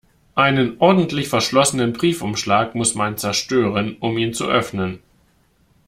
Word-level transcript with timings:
Einen 0.33 0.77
ordentlich 0.79 1.27
verschlossenen 1.29 1.93
Briefumschlag 1.93 2.73
muss 2.73 2.95
man 2.95 3.19
zerstören, 3.19 3.97
um 3.99 4.17
ihn 4.17 4.33
zu 4.33 4.47
öffnen. 4.47 4.97